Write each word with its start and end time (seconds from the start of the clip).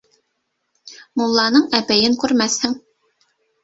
Мулланың 1.23 1.69
әпәйен 1.83 2.19
күрмәҫһең. 2.27 2.79